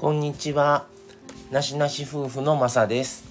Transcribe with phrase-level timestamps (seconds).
[0.00, 0.86] こんにちは。
[1.50, 3.22] なしなし夫婦のまさです。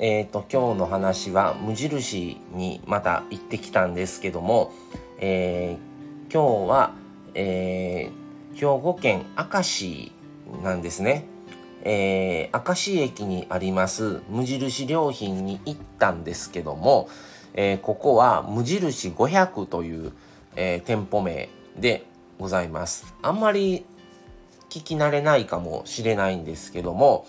[0.00, 4.72] えっ、ー、と、今日の話は無印にまた行ってきたんですけども、
[5.20, 6.90] えー、今日は、
[7.34, 10.10] えー、兵庫県明石
[10.64, 11.24] なんですね。
[11.84, 17.08] えー、明石駅にあります無印良品に行ったんですけども、
[17.54, 20.12] えー、ここは無印500という、
[20.56, 22.06] えー、店舗名で
[22.40, 23.14] ございます。
[23.22, 23.86] あんまり
[24.70, 27.26] 聞き慣れないかもしれないんですけども、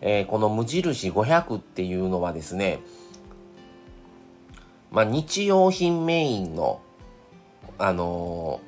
[0.00, 2.80] えー、この無印500っていうのはですね、
[4.90, 6.80] まあ、日用品メインの、
[7.78, 8.60] あの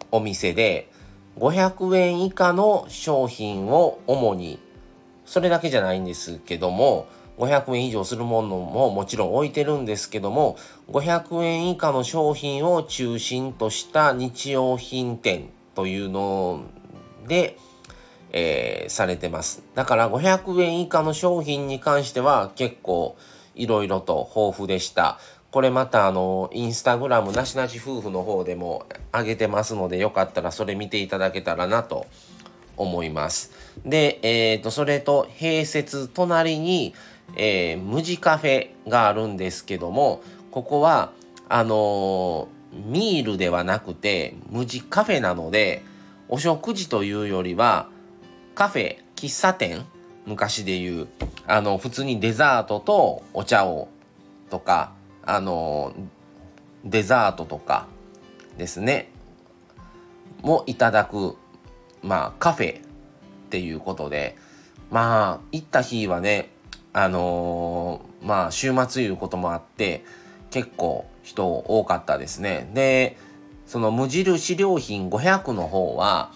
[0.00, 0.90] ー、お店で、
[1.38, 4.58] 500円以下の商品を主に、
[5.26, 10.56] それだけじゃないんですけども、500円以上するものももちろん置いてるんですけども、
[10.88, 16.62] 500円以下の商品を中心とした日用品店というの
[17.26, 17.58] で、
[18.32, 19.62] えー、されてます。
[19.74, 23.16] だから500円以下の商品に関しては結構
[23.54, 25.18] いろいろと豊富でした。
[25.50, 32.06] これまたあの、インスタグラムなしなし夫婦の方でも上げてますので、よかったらそれ見ていただけたらなと
[32.76, 33.52] 思います。
[33.84, 36.94] で、えっ、ー、と、それと併設隣に、
[37.36, 41.12] えー、無地カフェがあるんですけども、ここは、
[41.48, 45.82] あのー、ミールではなくて、無地カフェなので、
[46.28, 47.88] お食事というよりは、
[48.54, 49.84] カフェ、喫茶店、
[50.26, 51.08] 昔で言う、
[51.46, 53.88] あの、普通にデザートとお茶を、
[54.50, 54.92] とか、
[55.24, 55.94] あの、
[56.84, 57.86] デザートとか
[58.58, 59.10] ですね、
[60.42, 61.36] もいただく、
[62.02, 62.82] まあ、カフェっ
[63.50, 64.36] ていうことで、
[64.90, 66.50] まあ、行った日はね、
[66.92, 70.04] あのー、まあ、週末いうこともあって、
[70.50, 72.70] 結構人多かったですね。
[72.74, 73.16] で、
[73.66, 76.32] その無印良品500の方は、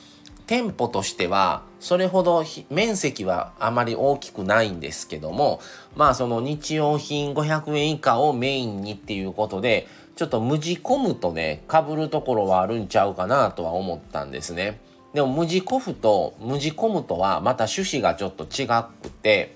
[0.51, 5.61] 店舗としてはそれほど面積はあまり大きくないんですけども
[5.95, 9.87] まあその日用品500円以下をメインにっていうことで
[10.17, 14.81] ちょっと無地込むとねかぶるところはあるんちゃうかなとは思ったんですね。
[15.15, 18.67] でも無地コフと無地込むとはまた趣旨がちょっと違
[19.03, 19.55] くて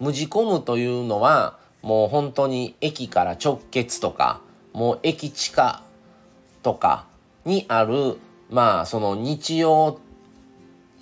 [0.00, 4.40] 無地込むというのはもう本当に駅から直結とか
[4.78, 5.82] もう駅地下
[6.62, 7.06] とか
[7.44, 8.16] にある
[8.48, 9.98] まあその日用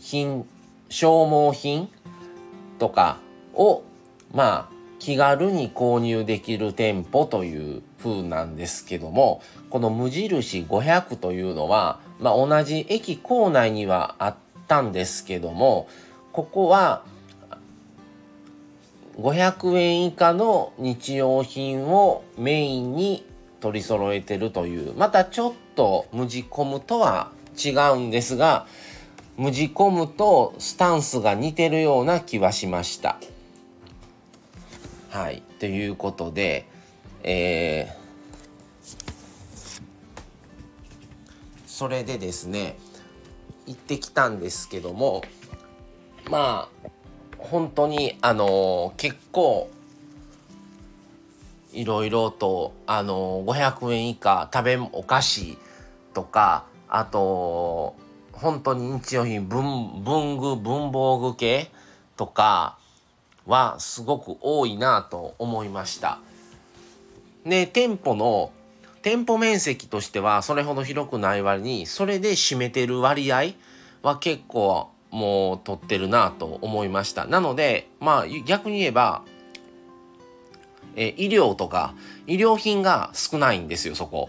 [0.01, 0.47] 品
[0.89, 1.91] 消耗品
[2.79, 3.19] とか
[3.53, 3.83] を
[4.33, 14.37] まあ気軽に購入できる店舗という風なんですけどもこの無印500というのは、まあ、同じ駅構内にはあっ
[14.69, 15.87] たんですけども
[16.33, 17.05] ここは
[19.19, 23.36] 500円以下の日用品をメインに
[23.67, 28.69] 取り揃えてるというまたちょっと無地コムとは違うんですが
[29.37, 33.19] 無地コムとスタンスが似てるような気はしました。
[35.11, 36.69] はいということで
[37.25, 38.89] えー、
[41.67, 42.79] それでですね
[43.67, 45.23] 行ってきたんですけども
[46.31, 46.89] まあ
[47.39, 49.71] 本当にあのー、結構
[51.73, 55.59] いろいろとあの、500円以下食べお菓子
[56.15, 57.95] とかあと
[58.33, 61.71] 本当に日用品文文具文房具系
[62.17, 62.79] とか
[63.47, 66.19] はすごく多いなと思いました。
[67.45, 68.51] で店舗の
[69.03, 73.53] 店舗面積としてはそれほど広くない割にそれで占めてる割合
[74.03, 77.27] は結構もう取ってるなと思いました。
[77.27, 79.23] なのでまあ逆に言えば
[80.97, 81.95] え医療とか
[82.27, 84.29] 医療品が少ないんですよそこ。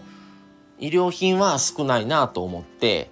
[0.78, 3.10] 医療品は少ないなと思って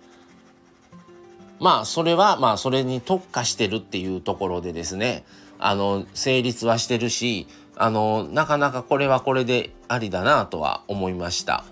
[1.58, 5.24] まあそれはまあそれに特化してるっていうところでですね
[5.58, 11.64] あの成立はしてるしあのなかなかこれはこれでありだなとは思いました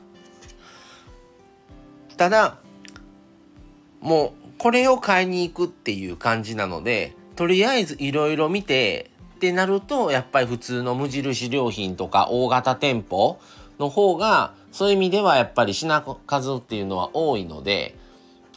[2.16, 2.58] ただ
[4.00, 13.38] もうこれを買いに行くっていう感じなのでとりあえずいろいろ見てってなるとやっぱり普通の無印良品とか大型店舗
[13.78, 17.96] の方がそういう意味ではやっぱり品数っていうのは多いので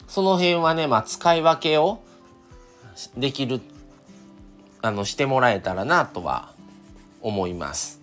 [0.06, 2.00] その辺はねまあ使い分けを
[3.16, 3.60] できる
[4.80, 6.52] あのしてもらえたらなとは
[7.20, 8.00] 思います。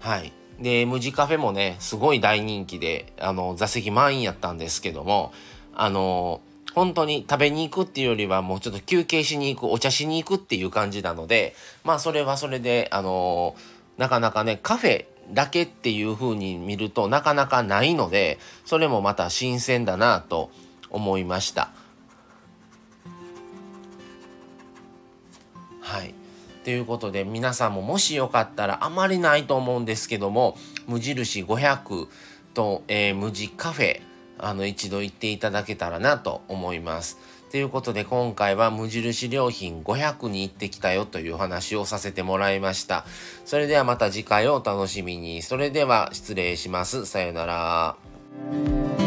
[0.00, 0.32] はい。
[0.60, 5.32] で、無地カフェもね、すごい大人気で、あの、座席満員やったんですけども、
[5.74, 6.40] あの、
[6.74, 11.54] 本当に食べに行くっていうよりはもうちょっと休憩しに行く、お茶しに行くっていう感じなので、
[11.84, 20.50] まあそれはそれで、あのー、なかなかね、カフェだけっていう風に見るとなかなかないので、それもまた新鮮だなと
[20.90, 21.70] 思いました。
[25.80, 26.14] はい。
[26.64, 32.06] ということで皆さんももしよかったらあまりないと思うんですけども無印500
[32.54, 34.00] と、えー、無地カフェ
[34.42, 37.18] あの一度行っていただけたらなと思います。
[37.50, 43.04] ということで今回は無印良品500に行ってきたよという話をさせてもらいました。
[43.44, 45.42] それではまた次回をお楽しみに。
[45.42, 47.06] それでは失礼します。
[47.06, 49.01] さようなら。